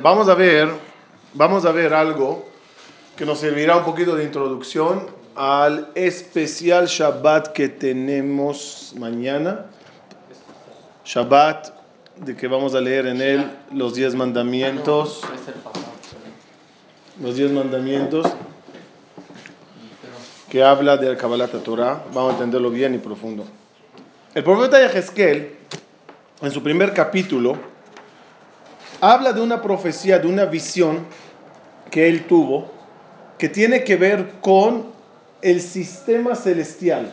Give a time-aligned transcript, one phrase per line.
[0.00, 0.68] Vamos a ver,
[1.34, 2.48] vamos a ver algo
[3.16, 9.66] que nos servirá un poquito de introducción al especial Shabbat que tenemos mañana.
[11.04, 11.68] Shabbat,
[12.16, 15.20] de que vamos a leer en él los diez mandamientos.
[17.20, 18.26] Los diez mandamientos
[20.48, 22.02] que habla del Kabbalah Torah.
[22.14, 23.44] Vamos a entenderlo bien y profundo.
[24.34, 25.56] El profeta Yehezkel,
[26.40, 27.73] en su primer capítulo,
[29.00, 31.06] habla de una profecía, de una visión
[31.90, 32.70] que él tuvo,
[33.38, 34.86] que tiene que ver con
[35.42, 37.12] el sistema celestial.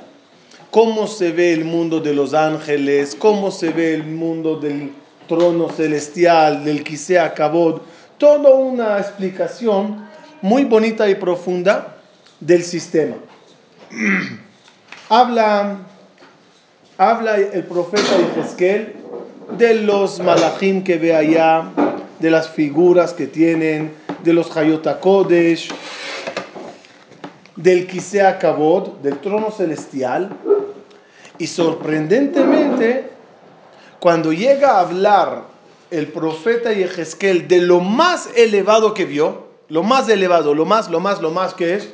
[0.69, 4.93] Cómo se ve el mundo de los ángeles, cómo se ve el mundo del
[5.27, 7.81] trono celestial, del Kisea Kabod.
[8.17, 10.07] Toda una explicación
[10.41, 11.97] muy bonita y profunda
[12.39, 13.17] del sistema.
[15.09, 15.79] habla
[16.97, 19.00] habla el profeta Ezequiel
[19.57, 21.65] de los malachim que ve allá,
[22.19, 25.69] de las figuras que tienen, de los Hayotakodesh,
[27.55, 30.29] del Kisea Kabod, del trono celestial.
[31.37, 33.09] Y sorprendentemente,
[33.99, 35.43] cuando llega a hablar
[35.89, 40.99] el profeta Ezequiel de lo más elevado que vio, lo más elevado, lo más, lo
[40.99, 41.93] más, lo más que es,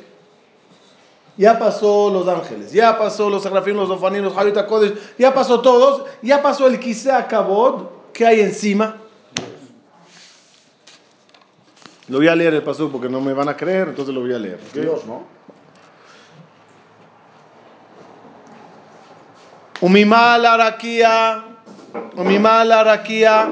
[1.38, 6.04] ya pasó los ángeles, ya pasó los serafín, los ofanim, los Kodesh, ya pasó todos,
[6.20, 8.96] ya pasó el Kisea Kabod que hay encima.
[12.08, 14.34] Lo voy a leer el paso porque no me van a creer, entonces lo voy
[14.34, 14.58] a leer.
[14.74, 15.22] Dios, ¿no?
[19.80, 21.44] Umimal arakia,
[22.16, 23.48] umimal arakia,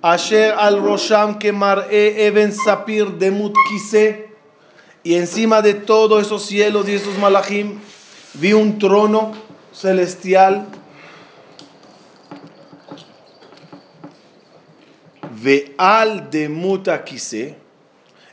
[0.00, 4.33] asher al rosham que mar'e even sapir demut kise.
[5.04, 7.78] Y encima de todos esos cielos y esos malachim,
[8.32, 9.32] vi un trono
[9.70, 10.66] celestial.
[15.42, 17.56] Veal de mutakise.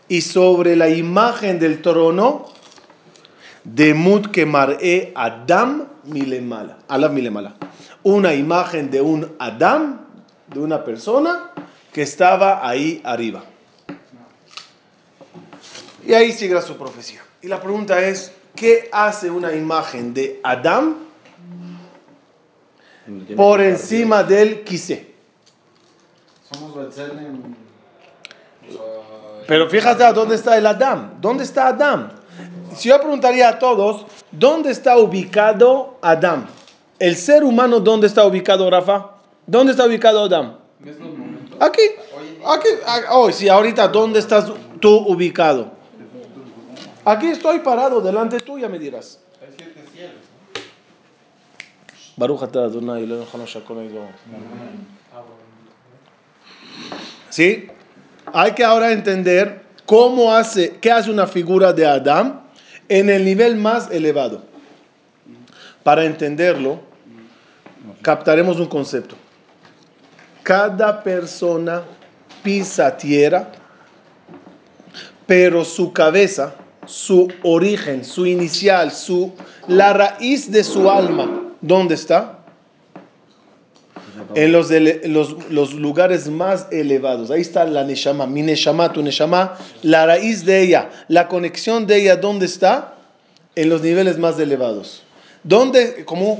[0.07, 2.45] Y sobre la imagen del trono,
[3.65, 6.77] de mut que maré Adam milemala.
[7.11, 7.55] Milemala.
[8.03, 10.05] Una imagen de un Adam,
[10.47, 11.51] de una persona
[11.91, 13.43] que estaba ahí arriba.
[16.05, 17.21] Y ahí sigue su profecía.
[17.41, 20.97] Y la pregunta es, ¿qué hace una imagen de Adán
[23.35, 25.11] por encima del quise?
[29.47, 31.17] Pero fíjate dónde está el Adán.
[31.19, 32.13] ¿Dónde está Adán?
[32.75, 36.47] Si yo preguntaría a todos, ¿dónde está ubicado Adán?
[36.99, 39.11] El ser humano, ¿dónde está ubicado, Rafa?
[39.45, 40.57] ¿Dónde está ubicado Adán?
[41.59, 41.81] Aquí.
[42.45, 42.69] Aquí.
[43.09, 45.80] Hoy, sí, ahorita, ¿dónde estás tú ubicado?
[47.03, 49.19] Aquí estoy parado delante tuya, me dirás.
[49.41, 50.21] Hay siete cielos.
[57.29, 57.67] ¿Sí?
[58.33, 62.41] Hay que ahora entender cómo hace, qué hace una figura de Adán
[62.87, 64.43] en el nivel más elevado.
[65.83, 66.81] Para entenderlo,
[68.01, 69.15] captaremos un concepto.
[70.43, 71.81] Cada persona
[72.43, 73.51] pisa tierra,
[75.25, 76.53] pero su cabeza
[76.85, 79.31] su origen, su inicial, su,
[79.67, 82.39] la raíz de su alma, ¿dónde está?
[84.35, 87.31] En los, los, los, lugares más elevados.
[87.31, 91.97] Ahí está la Neshama, mi Neshama, tu Neshama, la raíz de ella, la conexión de
[91.97, 92.95] ella, ¿dónde está?
[93.55, 95.03] En los niveles más elevados.
[95.43, 96.05] ¿Dónde?
[96.05, 96.39] Como,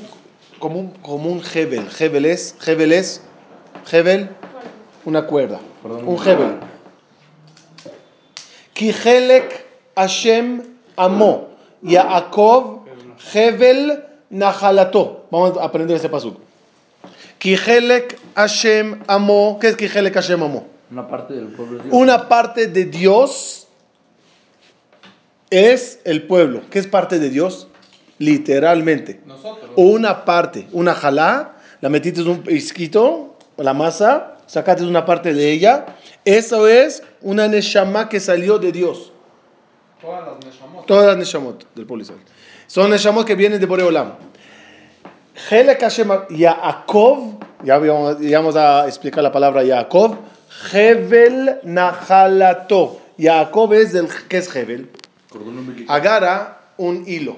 [0.60, 1.86] como, como un Hebel.
[2.00, 3.22] Hebel es, Hebel es,
[3.92, 4.30] Hebel,
[5.04, 5.60] una cuerda.
[5.84, 6.60] Un Hebel.
[8.74, 9.61] Kihelek
[10.02, 10.64] Hashem
[10.96, 11.50] amó.
[11.84, 12.86] Yaakov
[13.34, 15.28] Hevel Nahalato.
[15.32, 16.38] Vamos a aprender ese pasuk.
[17.38, 19.58] Kihelek Hashem amó.
[19.60, 20.66] ¿Qué es Kihelek Hashem amó?
[20.92, 21.94] Una parte del pueblo de Dios.
[21.94, 23.68] Una parte de Dios
[25.50, 26.62] es el pueblo.
[26.70, 27.68] ¿Qué es parte de Dios?
[28.18, 29.22] Literalmente.
[29.26, 29.72] Nosotros.
[29.76, 35.52] Una parte, una jalá, la metiste en un pisquito, la masa, sacaste una parte de
[35.52, 35.86] ella.
[36.26, 39.12] Eso es una neshama que salió de Dios.
[40.02, 40.86] Todas las Neshamot.
[40.88, 42.16] Todas las Neshamot del policía.
[42.66, 44.14] Son Neshamot que vienen de Boreolam.
[45.50, 50.18] Helek Hashem Yaakov, ya vamos a explicar la palabra Yaakov.
[50.74, 53.00] Hevel Nahalato.
[53.18, 54.90] Yaakov es el, ¿qué es Hevel?
[55.88, 57.38] Agarra un hilo.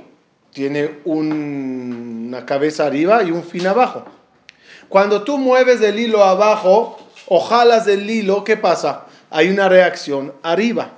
[0.53, 4.05] Tiene una cabeza arriba y un fin abajo.
[4.87, 9.07] Cuando tú mueves el hilo abajo o jalas el hilo, ¿qué pasa?
[9.31, 10.91] Hay una reacción arriba.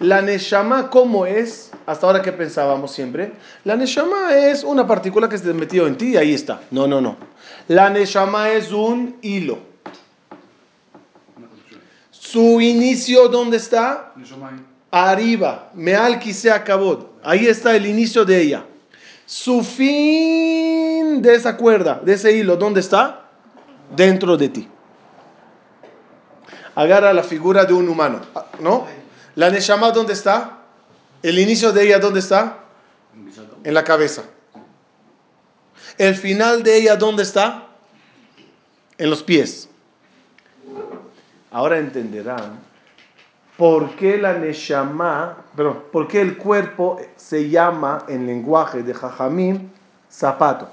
[0.00, 1.70] La Neshama, ¿cómo es?
[1.84, 3.32] Hasta ahora que pensábamos siempre.
[3.64, 6.62] La Neshama es una partícula que se metió en ti y ahí está.
[6.70, 7.16] No, no, no.
[7.68, 9.58] La Neshama es un hilo.
[12.10, 14.14] Su inicio, ¿dónde está?
[14.90, 15.70] Arriba.
[15.74, 17.10] Meal se acabó.
[17.22, 18.64] Ahí está el inicio de ella.
[19.26, 23.26] Su fin de esa cuerda, de ese hilo, ¿dónde está?
[23.94, 24.68] Dentro de ti.
[26.74, 28.20] Agarra la figura de un humano,
[28.60, 28.99] ¿no?
[29.40, 30.58] La Neshama, ¿dónde está?
[31.22, 32.58] El inicio de ella, ¿dónde está?
[33.64, 34.24] En la cabeza.
[35.96, 37.68] El final de ella, ¿dónde está?
[38.98, 39.70] En los pies.
[41.50, 42.60] Ahora entenderán
[43.56, 49.70] por qué la Neshama, perdón, por qué el cuerpo se llama en lenguaje de Jajamim
[50.10, 50.68] zapato.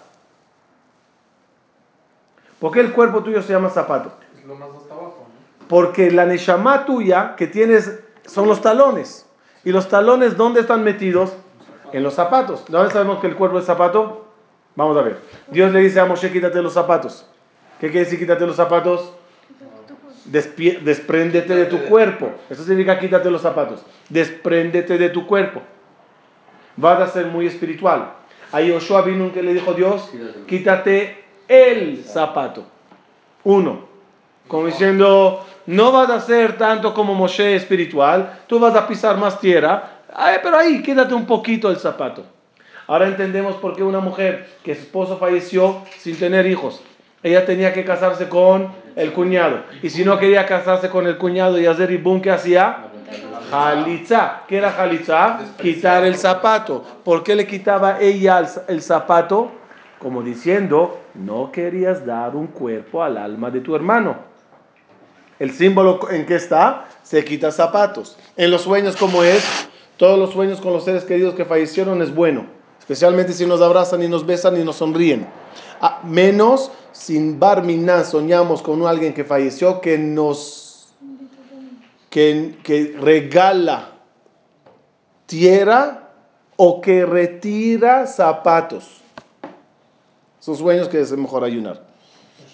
[2.60, 4.12] ¿Por qué el cuerpo tuyo se llama zapato?
[4.38, 5.68] Es lo más hasta abajo, ¿no?
[5.70, 9.26] Porque la Neshama tuya que tienes son los talones.
[9.66, 11.34] ¿Y los talones dónde están metidos?
[11.94, 12.66] En los zapatos.
[12.70, 14.26] ¿Dónde sabemos que el cuerpo es zapato?
[14.76, 15.18] Vamos a ver.
[15.48, 17.26] Dios le dice a Moshe, quítate los zapatos.
[17.80, 19.14] ¿Qué quiere decir quítate los zapatos?
[20.30, 22.30] Despie- despréndete de tu cuerpo.
[22.50, 23.82] Eso significa quítate los zapatos.
[24.10, 25.62] Despréndete de tu cuerpo.
[26.76, 28.12] Vas a ser muy espiritual.
[28.52, 30.10] A Yoshua vino que le dijo Dios,
[30.48, 32.66] quítate el zapato.
[33.46, 33.88] Uno.
[34.48, 39.40] Como diciendo, no vas a ser tanto como Moshe espiritual, tú vas a pisar más
[39.40, 40.00] tierra,
[40.42, 42.24] pero ahí quédate un poquito el zapato.
[42.88, 46.82] Ahora entendemos por qué una mujer que su esposo falleció sin tener hijos,
[47.22, 49.60] ella tenía que casarse con el cuñado.
[49.82, 52.86] Y si no quería casarse con el cuñado y hacer ibum, ¿qué hacía?
[53.50, 54.44] Jalitza.
[54.48, 55.40] ¿Qué era jalitza?
[55.62, 56.84] Quitar el zapato.
[57.04, 59.52] ¿Por qué le quitaba ella el, el zapato?
[60.00, 64.37] Como diciendo, no querías dar un cuerpo al alma de tu hermano.
[65.40, 68.18] El símbolo en qué está, se quita zapatos.
[68.36, 69.44] En los sueños, como es?
[69.98, 72.46] Todos los sueños con los seres queridos que fallecieron es bueno.
[72.80, 75.28] Especialmente si nos abrazan y nos besan y nos sonríen.
[75.82, 80.88] Ah, menos sin barminá soñamos con alguien que falleció que nos
[82.10, 83.92] que, que regala
[85.26, 86.10] tierra
[86.56, 89.02] o que retira zapatos.
[90.40, 91.87] Son sueños que es mejor ayunar.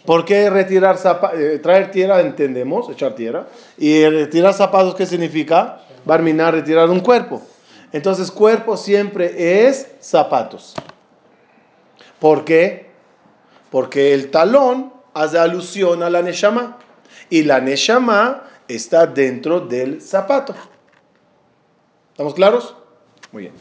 [0.06, 1.40] ¿Por qué retirar zapatos?
[1.62, 3.48] traer tierra entendemos, echar tierra.
[3.78, 5.82] Y retirar zapatos, ¿qué significa?
[6.06, 7.42] Barminar, retirar un cuerpo.
[7.92, 10.74] Entonces, cuerpo siempre es zapatos.
[12.20, 12.92] ¿Por qué?
[13.70, 16.78] Porque el talón hace alusión a la neshama.
[17.30, 20.54] Y la neshama está dentro del zapato.
[22.12, 22.76] ¿Estamos claros?
[23.32, 23.54] Muy bien.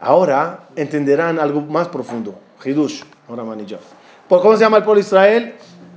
[0.00, 2.38] Ahora entenderán algo más profundo.
[2.64, 3.78] Hidush, ahora manillo.
[4.28, 5.54] ¿Por cómo se llama el pueblo Israel?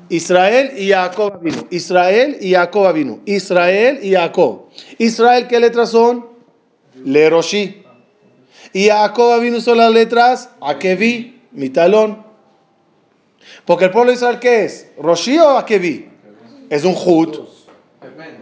[0.10, 1.68] Israel y Jacob vino.
[1.70, 3.20] Israel y Jacob vino.
[3.26, 4.68] Israel y Jacob.
[4.98, 6.26] Israel, ¿qué letras son?
[7.04, 7.84] Leroshi.
[8.74, 12.24] Y Jacob vino son las letras Akevi, mi talón.
[13.66, 14.88] Porque el pueblo de Israel, ¿qué es?
[14.98, 16.10] ¿Roshi o Akevi?
[16.70, 17.40] Es un jud.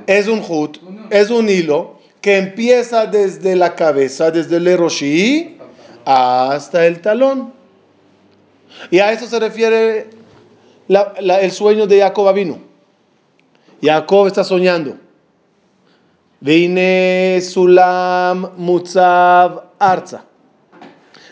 [0.05, 0.77] Es un jud.
[1.09, 5.57] Es un hilo que empieza desde la cabeza, desde el Roshi
[6.05, 7.58] hasta el talón.
[8.91, 10.09] Y a eso se refiere
[10.87, 12.59] la- el sueño de Jacob vino.
[13.81, 14.97] Jacob está soñando.
[16.41, 20.23] Vine Sulam Mutzav Arza.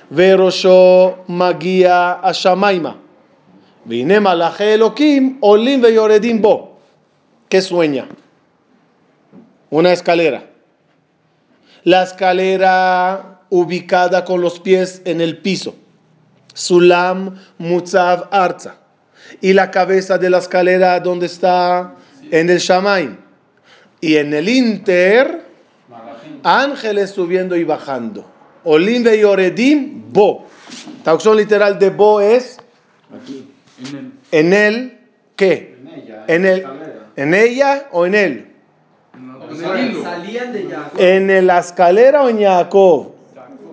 [0.09, 2.97] Verosho Magia Ashamaima.
[3.85, 6.77] Vine Malache Elohim Olim Veyoredim Bo.
[7.49, 8.07] ¿Qué sueña?
[9.69, 10.43] Una escalera.
[11.83, 15.75] La escalera ubicada con los pies en el piso.
[16.57, 18.77] Sulam Mutzav Arza.
[19.41, 21.93] Y la cabeza de la escalera, ¿dónde está?
[22.31, 23.17] En el Shamaim.
[24.01, 25.43] Y en el Inter,
[26.43, 28.25] ángeles subiendo y bajando.
[28.63, 30.45] Olim ve Yoredim, Bo.
[31.03, 32.57] Traducción literal de Bo es
[33.15, 33.49] Aquí,
[33.79, 34.99] en el, en él,
[35.35, 35.77] ¿qué?
[35.79, 37.05] en ella, En el, escalera.
[37.15, 38.47] en ella o en él.
[40.97, 43.11] En la escalera o en Jacob.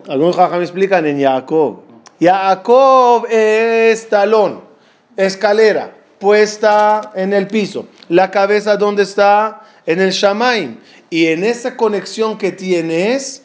[0.06, 1.83] Algunos jajam explican en Jacob.
[2.20, 4.62] Jacob es talón,
[5.16, 7.86] escalera, puesta en el piso.
[8.08, 9.62] La cabeza, ¿dónde está?
[9.86, 10.78] En el Shamaim.
[11.10, 13.42] Y en esa conexión que tienes,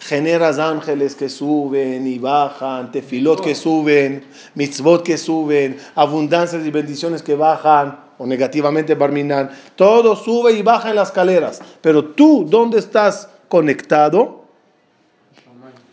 [0.00, 7.22] generas ángeles que suben y bajan, tefilot que suben, mitzvot que suben, abundancias y bendiciones
[7.22, 9.50] que bajan, o negativamente barminan.
[9.74, 11.60] Todo sube y baja en las escaleras.
[11.80, 14.45] Pero tú, ¿dónde estás conectado?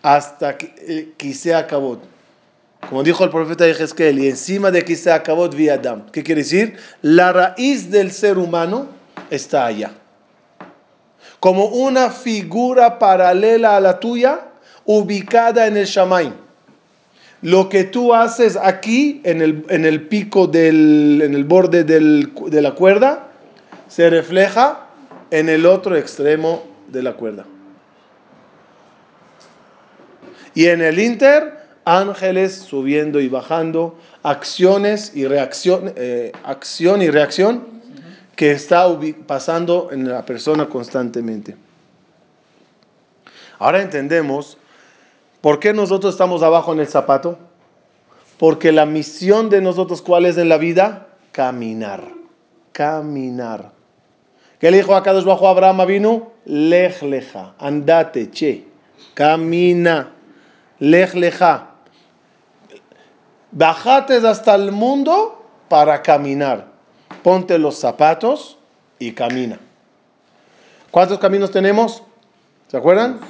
[0.04, 2.00] Hasta que eh, quise acabó.
[2.88, 6.06] Como dijo el profeta Ezequiel, y encima de quise acabó vi Adam.
[6.12, 6.76] ¿Qué quiere decir?
[7.02, 8.88] La raíz del ser humano
[9.32, 9.94] está allá
[11.40, 14.40] como una figura paralela a la tuya,
[14.86, 16.32] ubicada en el Shamaim.
[17.42, 22.32] Lo que tú haces aquí, en el, en el pico, del, en el borde del-
[22.48, 23.28] de la cuerda,
[23.90, 24.88] se refleja
[25.32, 27.44] en el otro extremo de la cuerda.
[30.54, 37.66] Y en el inter, ángeles subiendo y bajando, acciones y reacción, eh, acción y reacción
[38.36, 38.88] que está
[39.28, 41.56] pasando en la persona constantemente.
[43.60, 44.58] Ahora entendemos
[45.42, 47.38] por qué nosotros estamos abajo en el zapato.
[48.38, 51.08] Porque la misión de nosotros, ¿cuál es en la vida?
[51.32, 52.04] Caminar.
[52.72, 53.72] Caminar.
[54.60, 56.32] ¿Qué le dijo a Kadosh bajo Abraham vino?
[56.46, 57.54] Lej leja.
[57.60, 58.66] Andate, che.
[59.14, 60.13] Camina.
[60.84, 61.70] Lej leja.
[63.54, 66.68] Bajate hasta el mundo para caminar.
[67.24, 68.58] Ponte los zapatos
[69.00, 69.60] y camina.
[70.92, 72.04] ¿Cuántos caminos tenemos?
[72.68, 73.22] ¿Se acuerdan?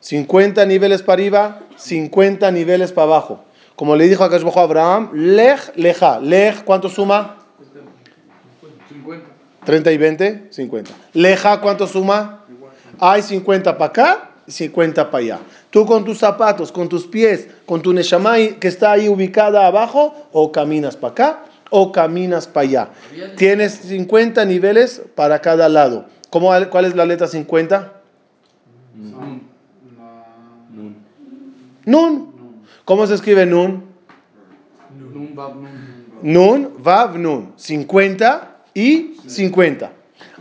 [0.00, 3.42] 50 niveles para arriba, 50 niveles para abajo.
[3.74, 6.20] Como le dijo a bajo Abraham, lej leja.
[6.20, 7.38] Lej, ¿cuánto suma?
[8.90, 9.26] 50.
[9.64, 10.90] 30 y 20, 50.
[11.14, 12.44] Leja, ¿cuánto suma?
[13.00, 15.38] Hay 50 para acá 50 para allá.
[15.70, 20.14] Tú con tus zapatos, con tus pies, con tu Neshamay que está ahí ubicada abajo,
[20.32, 22.88] o caminas para acá o caminas para allá.
[23.36, 26.06] Tienes 50 niveles para cada lado.
[26.30, 27.92] ¿Cómo, ¿Cuál es la letra 50?
[28.96, 29.42] Nun.
[30.74, 30.96] Nun.
[31.84, 32.32] Nun.
[32.84, 33.84] ¿Cómo se escribe Nun?
[34.98, 36.08] Nun, Bab, Nun.
[36.22, 37.52] Nun, Vav, Nun.
[37.56, 39.92] 50 y 50.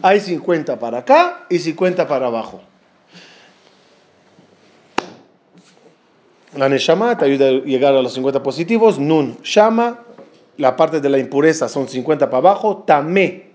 [0.02, 2.62] Hay 50 para acá y 50 para abajo.
[6.56, 8.98] La Neshama te ayuda a llegar a los 50 positivos.
[9.00, 10.00] Nun, Shama,
[10.58, 12.84] la parte de la impureza son 50 para abajo.
[12.86, 13.48] Tamé,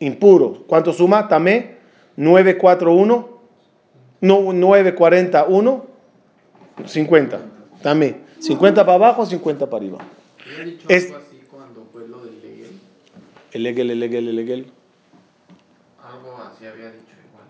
[0.00, 0.64] impuro.
[0.66, 1.28] ¿Cuánto suma?
[1.28, 1.76] Tamé,
[2.16, 3.28] 941.
[4.20, 5.86] No, 941.
[6.86, 7.40] 50.
[7.82, 8.16] Tamé.
[8.40, 9.98] 50 para abajo, 50 para arriba.
[10.64, 12.80] Dicho Es- algo así cuando fue lo del Legel.
[13.52, 14.72] El egel, el egel, el egel.
[16.02, 17.46] Algo así había dicho igual.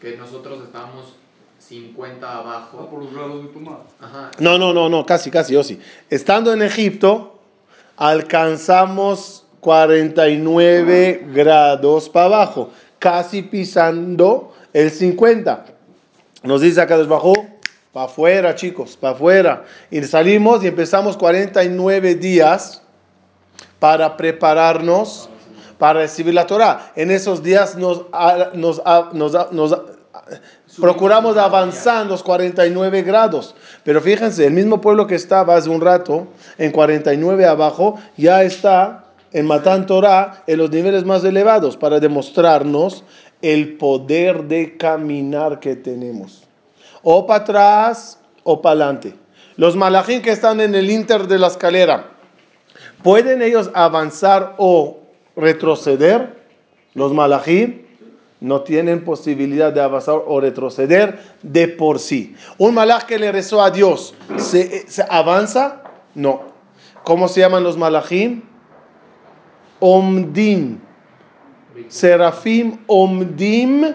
[0.00, 1.14] Que, que nosotros estábamos
[1.68, 2.88] 50 Ah, abajo.
[2.90, 3.78] por los grados de tomar.
[4.00, 4.30] Ajá.
[4.38, 5.80] No, no, no, no, casi, casi, yo sí.
[6.10, 7.38] Estando en Egipto,
[7.96, 15.64] alcanzamos 49 grados para abajo, casi pisando el 50.
[16.42, 17.32] Nos dice acá desbajo,
[17.92, 19.64] para afuera, chicos, para afuera.
[19.90, 22.82] Y salimos y empezamos 49 días
[23.78, 25.28] para prepararnos
[25.78, 26.92] para recibir la Torah.
[26.94, 29.76] En esos días nos, a- nos, a- nos, nos
[30.80, 33.54] procuramos avanzar los 49 grados.
[33.82, 36.26] Pero fíjense, el mismo pueblo que estaba hace un rato
[36.58, 43.04] en 49 abajo ya está en Matán Torah en los niveles más elevados para demostrarnos
[43.42, 46.44] el poder de caminar que tenemos.
[47.02, 49.14] O para atrás o para adelante.
[49.56, 52.10] Los malajín que están en el inter de la escalera,
[53.02, 55.00] ¿pueden ellos avanzar o
[55.36, 56.42] retroceder?
[56.94, 57.83] Los malají
[58.44, 62.36] no tienen posibilidad de avanzar o retroceder de por sí.
[62.58, 65.82] Un malaj que le rezó a Dios, ¿se, avanza?
[66.14, 66.42] No.
[67.04, 68.42] ¿Cómo se llaman los malajim?
[69.80, 70.78] Omdim.
[71.88, 73.94] Serafim omdim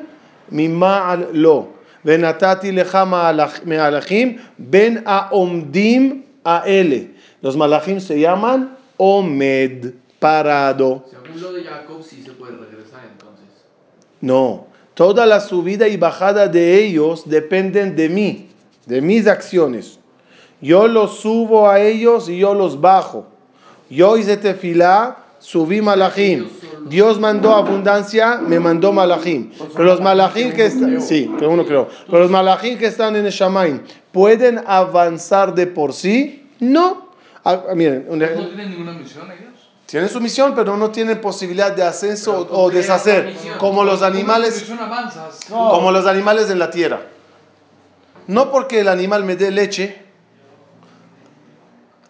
[0.49, 1.69] mima'al lo.
[2.03, 7.11] Venatati ma'alach- me'alachim ben a omdim a ele.
[7.43, 11.05] Los malachim se llaman omed, parado.
[11.09, 12.78] Según lo de Jacob, sí se puede regresar.
[14.21, 18.49] No, toda la subida y bajada de ellos dependen de mí,
[18.85, 19.99] de mis acciones.
[20.61, 23.27] Yo los subo a ellos y yo los bajo.
[23.89, 26.47] Yo hice tefilá, subí malachim.
[26.87, 29.51] Dios mandó abundancia, me mandó malachim.
[29.73, 31.87] Pero los malachim que están, sí, que uno creo.
[32.07, 36.47] Pero los malachim que están en el ¿pueden avanzar de por sí?
[36.59, 37.09] No.
[37.43, 39.58] Ah, miren, ¿No tienen ninguna misión ellos?
[39.89, 44.65] Tienen su misión, pero no tienen posibilidad de ascenso o, o deshacer, como los animales.
[45.49, 47.01] Como los animales en la tierra.
[48.27, 50.05] No porque el animal me dé leche,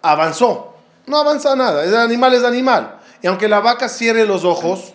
[0.02, 0.74] avanzó.
[1.06, 1.86] No avanza nada.
[1.86, 2.98] El animal es animal.
[3.22, 4.94] Y aunque la vaca cierre los ojos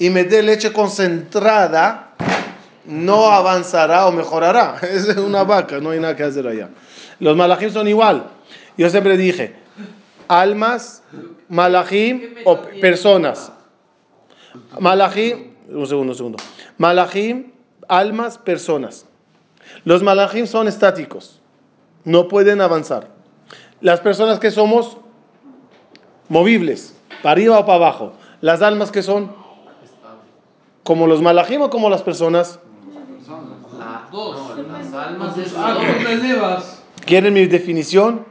[0.00, 2.14] y me dé leche concentrada,
[2.84, 4.76] no avanzará o mejorará.
[4.82, 6.68] Es una vaca, no hay nada que hacer allá.
[7.20, 8.28] Los malajim son igual.
[8.76, 9.67] Yo siempre dije,
[10.28, 11.02] almas,
[11.48, 13.52] malajim o personas.
[14.78, 16.38] Malachim, un segundo, un segundo.
[16.76, 17.52] Malachim,
[17.88, 19.06] almas, personas.
[19.84, 21.40] Los malachim son estáticos,
[22.04, 23.08] no pueden avanzar.
[23.80, 24.96] Las personas que somos,
[26.28, 28.12] movibles, para arriba o para abajo.
[28.40, 29.32] Las almas que son,
[30.84, 32.60] como los malachim o como las personas.
[34.10, 34.56] Dos.
[34.56, 36.82] Las almas Ah, ¿cómo te elevas?
[37.04, 38.24] ¿Quieren mi definición?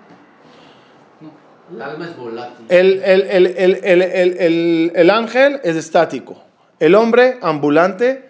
[1.72, 2.66] El alma es volátil.
[2.70, 6.42] El, el, el, el, el, el, el- el ángel es estático.
[6.80, 8.30] El hombre ambulante.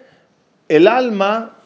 [0.68, 1.56] El alma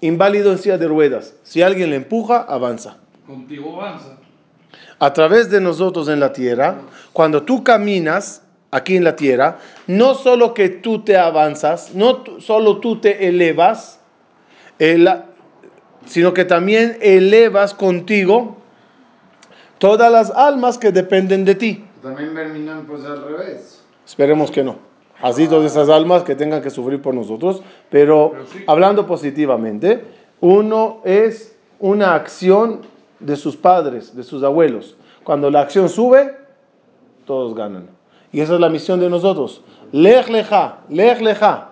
[0.00, 1.34] inválido en silla de ruedas.
[1.44, 2.96] Si alguien le empuja, avanza.
[3.26, 4.16] Contigo avanza.
[5.00, 6.76] a través de nosotros en la tierra,
[7.12, 8.42] cuando tú caminas
[8.72, 13.28] aquí en la tierra, no solo que tú te avanzas, no tú- solo tú te
[13.28, 14.00] elevas,
[14.80, 15.08] el-
[16.06, 18.56] sino que también elevas contigo
[19.78, 21.84] todas las almas que dependen de ti.
[22.02, 23.82] También Berminán, pues al revés.
[24.06, 24.76] Esperemos que no.
[25.20, 27.62] Así todas esas almas que tengan que sufrir por nosotros.
[27.90, 28.64] Pero Pero sí.
[28.66, 30.04] hablando positivamente,
[30.40, 32.82] uno es una acción
[33.18, 34.96] de sus padres, de sus abuelos.
[35.24, 36.36] Cuando la acción sube,
[37.26, 37.88] todos ganan.
[38.32, 39.62] Y esa es la misión de nosotros.
[39.92, 41.70] Lej leja, lej leja.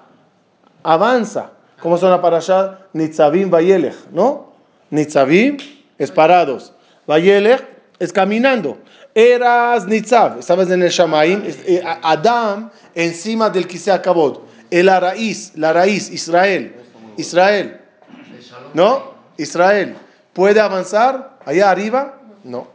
[0.82, 1.52] Avanza.
[1.80, 2.80] ¿Cómo son la parasha?
[2.92, 4.52] Nitzavim vayelech, ¿no?
[4.90, 5.58] Nitzavim
[5.98, 6.72] es parados.
[7.06, 8.78] Vayelech es caminando.
[9.14, 11.42] Eras Nitzav, estabas en el Shamaim.
[11.44, 14.40] eh, Adam encima del Kisea Kabod.
[14.70, 16.74] El la raíz, la raíz, Israel.
[17.16, 17.80] Israel.
[18.74, 19.14] ¿no?
[19.36, 19.96] Israel.
[20.32, 22.20] ¿Puede avanzar allá arriba?
[22.44, 22.68] No.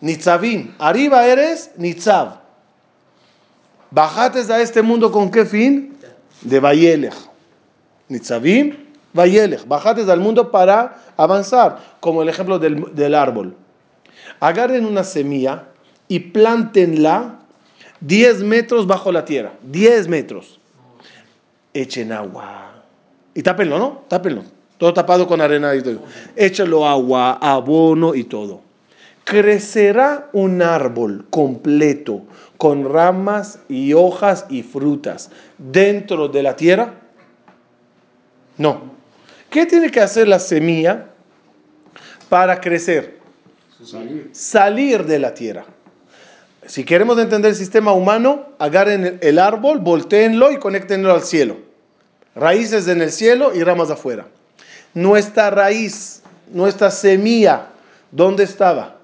[0.00, 2.40] Nitzavim, arriba eres Nitzav.
[3.90, 5.96] Bajates a este mundo con qué fin?
[6.42, 7.14] De Vayelech.
[8.08, 8.76] Nitzavim,
[9.14, 9.66] Vayelech.
[9.66, 13.56] Bajates al mundo para avanzar, como el ejemplo del, del árbol.
[14.40, 15.68] Agarren una semilla
[16.08, 17.40] y plántenla
[18.00, 19.52] 10 metros bajo la tierra.
[19.62, 20.60] 10 metros.
[21.72, 22.84] Echen agua.
[23.34, 24.02] Y tápenlo, ¿no?
[24.08, 24.42] Tápenlo.
[24.78, 26.00] Todo tapado con arena y todo.
[26.34, 28.60] Échalo agua, abono y todo.
[29.24, 32.22] Crecerá un árbol completo
[32.58, 36.94] con ramas y hojas y frutas dentro de la tierra.
[38.56, 38.94] No.
[39.50, 41.08] ¿Qué tiene que hacer la semilla
[42.28, 43.15] para crecer?
[44.32, 45.04] Salir.
[45.04, 45.64] De la tierra.
[46.66, 51.56] Si queremos entender el sistema humano, agarren el- el árbol, volteenlo y conéctenlo al cielo.
[52.34, 54.26] Raíces en el cielo y ramas afuera.
[54.94, 56.22] Nuestra raíz,
[56.52, 57.68] nuestra semilla,
[58.10, 58.96] ¿dónde estaba?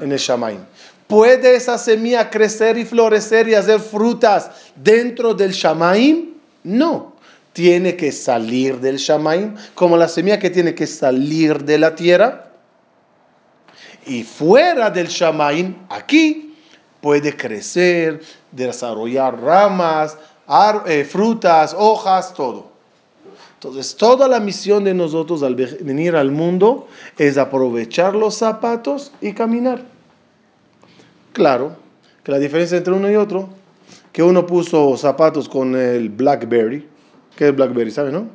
[0.00, 0.58] En el Shamaim.
[1.06, 6.34] ¿Puede esa semilla crecer y florecer y hacer frutas dentro del Shamaim?
[6.64, 7.14] No.
[7.52, 12.49] Tiene que salir del Shamaim, como la semilla que tiene que salir de la tierra.
[14.06, 16.54] Y fuera del Shamaim, aquí,
[17.00, 18.20] puede crecer,
[18.52, 20.16] desarrollar ramas,
[20.86, 22.70] eh, frutas, hojas, todo.
[23.54, 29.12] Entonces, toda la misión de nosotros al ve- venir al mundo es aprovechar los zapatos
[29.20, 29.82] y caminar.
[31.32, 31.76] Claro,
[32.24, 33.48] que la diferencia entre uno y otro,
[34.12, 36.88] que uno puso zapatos con el Blackberry,
[37.36, 37.90] ¿qué es Blackberry?
[37.90, 38.26] ¿Sabe, no?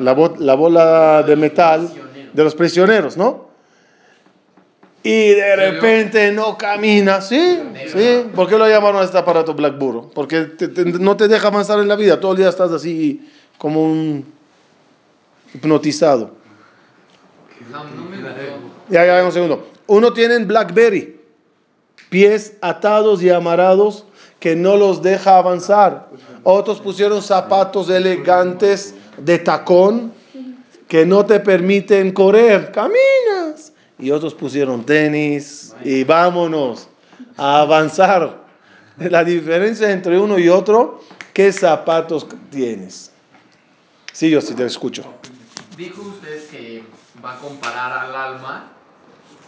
[0.00, 1.88] La, la bola de metal
[2.32, 3.51] de los prisioneros, ¿no?
[5.04, 7.58] Y de repente no camina, ¿sí?
[7.92, 8.24] ¿Sí?
[8.34, 10.08] ¿Por qué lo llamaron a este aparato Black Burro?
[10.14, 13.28] Porque te- te- no te deja avanzar en la vida, todo el día estás así
[13.58, 14.24] como un
[15.54, 16.30] hipnotizado.
[18.88, 19.66] Ya, ya, un segundo.
[19.86, 21.20] Uno tiene en Blackberry,
[22.08, 24.04] pies atados y amarrados
[24.38, 26.08] que no los deja avanzar.
[26.42, 30.12] Otros pusieron zapatos elegantes de tacón
[30.88, 32.72] que no te permiten correr.
[32.72, 33.61] Caminas.
[34.02, 36.88] Y otros pusieron tenis y vámonos
[37.36, 38.42] a avanzar.
[38.96, 41.00] La diferencia entre uno y otro,
[41.32, 43.12] ¿qué zapatos tienes?
[44.12, 45.04] Sí, yo sí te escucho.
[45.76, 46.82] Dijo usted que
[47.24, 48.72] va a comparar al alma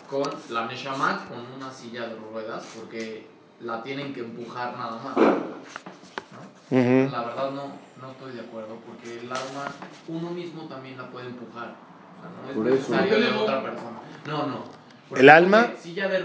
[0.09, 3.27] con la Neshamat con una silla de ruedas porque
[3.61, 5.17] la tienen que empujar nada más.
[5.17, 6.79] ¿no?
[6.79, 7.11] Ujú.
[7.11, 9.67] La verdad no, no estoy de acuerdo porque el alma
[10.07, 11.75] uno mismo también la puede empujar.
[12.49, 12.93] No Por es eso.
[12.93, 13.91] de otra persona.
[14.27, 14.75] No, no.
[15.09, 15.73] Porque El alma,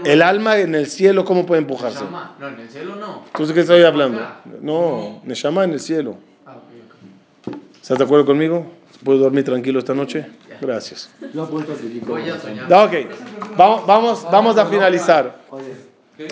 [0.04, 2.00] el alma en el cielo, ¿cómo puede empujarse?
[2.00, 2.36] Neshama.
[2.38, 3.24] No, en el cielo no.
[3.36, 4.20] ¿Tú qué estoy hablando?
[4.62, 6.16] No, me llama en el cielo.
[6.46, 7.56] Ah, ok, ok.
[7.80, 8.66] ¿Estás de acuerdo conmigo?
[9.04, 10.26] ¿Puedo dormir tranquilo esta noche?
[10.60, 11.10] Gracias.
[11.32, 12.92] Yo apuesto a Ok,
[13.56, 15.40] vamos, vamos, vamos a finalizar.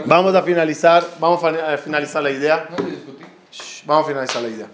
[0.04, 2.66] Vamos a finalizar, vamos a finalizar la idea.
[2.70, 3.24] No te discutí.
[3.50, 4.66] Shh, Vamos a finalizar la idea.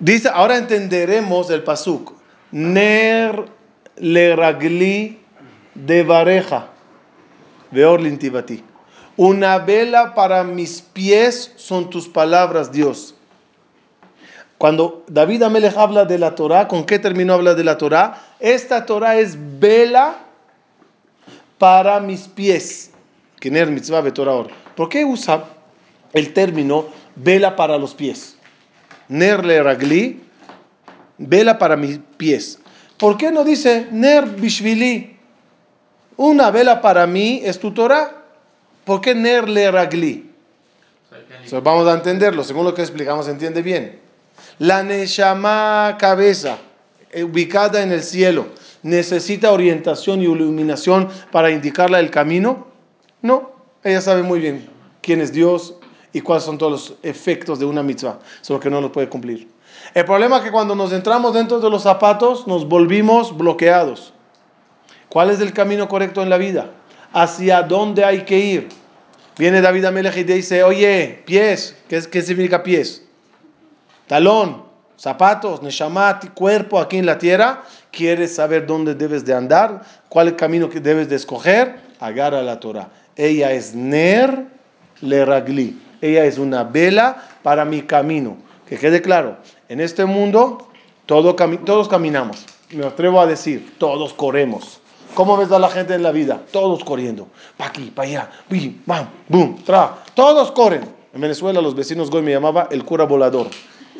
[0.00, 2.12] Dice, ahora entenderemos el pasuk.
[2.52, 3.44] Ner
[3.96, 5.18] le ragli
[5.74, 6.68] de vareja.
[7.70, 8.62] Veor lintivati.
[9.16, 13.16] Una vela para mis pies son tus palabras, Dios.
[14.56, 18.22] Cuando David Amelech habla de la Torah, ¿con qué término habla de la Torah?
[18.40, 20.18] Esta Torah es vela
[21.58, 22.92] para mis pies.
[24.76, 25.44] ¿Por qué usa
[26.12, 28.37] el término vela para los pies?
[29.08, 29.42] Ner
[31.18, 32.58] vela para mis pies.
[32.96, 35.16] ¿Por qué no dice ner bishvili?
[36.16, 38.12] Una vela para mí es tu Torah.
[38.84, 39.46] ¿Por qué ner
[41.44, 43.98] So, vamos a entenderlo, según lo que explicamos, se entiende bien.
[44.58, 46.58] La Neshama cabeza,
[47.10, 48.48] eh, ubicada en el cielo,
[48.82, 52.66] ¿necesita orientación y iluminación para indicarle el camino?
[53.22, 53.52] No,
[53.84, 54.68] ella sabe muy bien
[55.00, 55.77] quién es Dios
[56.12, 59.48] y cuáles son todos los efectos de una mitzvah, solo que no los puede cumplir.
[59.94, 64.12] El problema es que cuando nos entramos dentro de los zapatos nos volvimos bloqueados.
[65.08, 66.70] ¿Cuál es el camino correcto en la vida?
[67.12, 68.68] ¿Hacia dónde hay que ir?
[69.38, 73.04] Viene David Amelech y dice, oye, pies, ¿qué, qué significa pies?
[74.06, 74.64] Talón,
[74.96, 77.62] zapatos, neshamat, cuerpo aquí en la tierra.
[77.90, 79.82] ¿Quieres saber dónde debes de andar?
[80.08, 81.80] ¿Cuál es el camino que debes de escoger?
[82.00, 82.88] Agarra la Torah.
[83.16, 84.46] Ella es Ner
[85.00, 85.78] le ragli.
[86.00, 88.36] Ella es una vela para mi camino.
[88.68, 90.68] Que quede claro, en este mundo
[91.06, 92.44] todos caminamos.
[92.70, 94.80] Me atrevo a decir, todos corremos.
[95.14, 96.42] ¿Cómo ves a la gente en la vida?
[96.52, 97.28] Todos corriendo.
[97.56, 98.30] Pa' aquí, pa' allá.
[98.48, 100.04] Bim, bam, boom, tra.
[100.14, 100.82] Todos corren.
[101.14, 103.48] En Venezuela los vecinos Goy me llamaba el cura volador.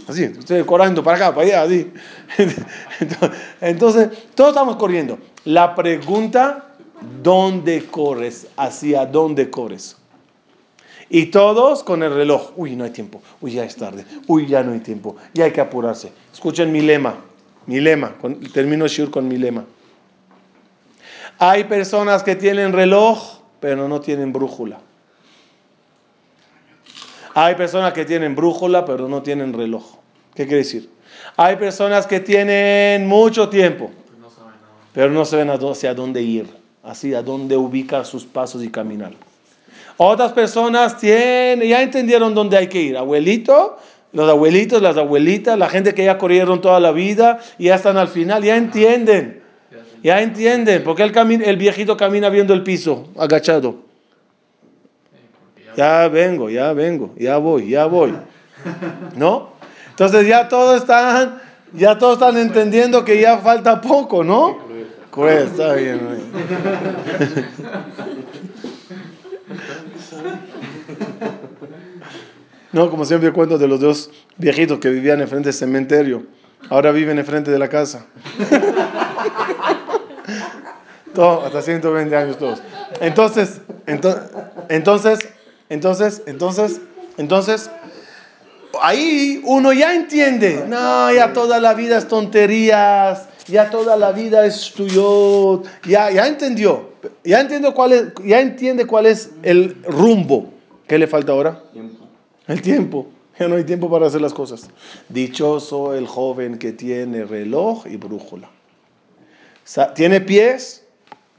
[0.07, 1.91] Así, estoy corriendo para acá, para allá, así.
[3.61, 5.19] Entonces, todos estamos corriendo.
[5.45, 6.75] La pregunta,
[7.23, 8.47] ¿dónde corres?
[8.57, 9.97] ¿Hacia dónde corres?
[11.11, 12.51] Y todos con el reloj.
[12.57, 13.23] Uy, no hay tiempo.
[13.41, 14.05] Uy, ya es tarde.
[14.27, 15.17] Uy, ya no hay tiempo.
[15.33, 16.13] Ya hay que apurarse.
[16.33, 17.15] Escuchen mi lema.
[17.67, 18.13] Mi lema.
[18.21, 19.65] Con- termino el shiur con mi lema.
[21.39, 24.81] Hay personas que tienen reloj, pero no tienen brújula.
[27.35, 29.85] Hay personas que tienen brújula, pero no tienen reloj.
[30.35, 30.91] ¿Qué quiere decir?
[31.37, 33.91] Hay personas que tienen mucho tiempo,
[34.93, 36.49] pero no saben hacia dónde ir,
[36.83, 39.13] así a dónde ubicar sus pasos y caminar.
[39.99, 42.97] Otras personas tienen, ya entendieron dónde hay que ir.
[42.97, 43.77] Abuelito,
[44.13, 47.97] los abuelitos, las abuelitas, la gente que ya corrieron toda la vida y ya están
[47.97, 49.43] al final, ya entienden.
[50.03, 53.77] Ya entienden, porque el, cami- el viejito camina viendo el piso, agachado.
[55.77, 58.15] Ya vengo, ya vengo, ya voy, ya voy.
[59.17, 59.51] ¿No?
[59.91, 61.41] Entonces ya todos están,
[61.73, 64.59] ya todos están entendiendo que ya falta poco, ¿no?
[65.11, 66.01] Cruel, está bien.
[72.71, 76.27] No, como siempre cuento de los dos viejitos que vivían enfrente del cementerio.
[76.69, 78.05] Ahora viven enfrente de la casa.
[81.15, 82.61] Todo, hasta 120 años todos.
[83.01, 84.23] Entonces, ento-
[84.69, 85.19] entonces,
[85.71, 86.81] entonces, entonces,
[87.17, 87.71] entonces,
[88.83, 90.65] ahí uno ya entiende.
[90.69, 95.63] No, ya toda la vida es tonterías, ya toda la vida es tuyo.
[95.87, 96.91] Ya, ya entendió.
[97.25, 100.53] Ya entiendo cuál es, ya entiende cuál es el rumbo.
[100.89, 101.63] ¿Qué le falta ahora?
[102.47, 103.07] El tiempo.
[103.39, 104.69] Ya no hay tiempo para hacer las cosas.
[105.09, 108.51] Dichoso el joven que tiene reloj y brújula.
[109.95, 110.85] Tiene pies,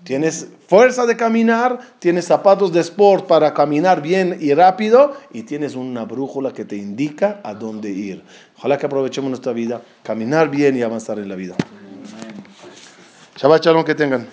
[0.03, 5.75] tienes fuerza de caminar, tienes zapatos de sport para caminar bien y rápido y tienes
[5.75, 8.23] una brújula que te indica a dónde ir.
[8.55, 11.55] Ojalá que aprovechemos nuestra vida, caminar bien y avanzar en la vida.
[13.35, 14.27] Shabbat shalom que tengan.